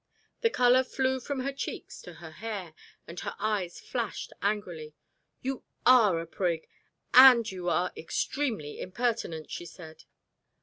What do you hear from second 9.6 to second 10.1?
said.